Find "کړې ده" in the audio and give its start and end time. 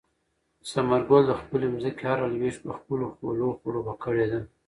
4.03-4.39